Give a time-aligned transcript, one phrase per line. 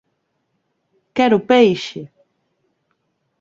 [1.17, 2.01] Quero peixe!